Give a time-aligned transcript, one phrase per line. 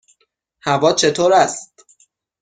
[0.65, 1.85] هوا چطور است؟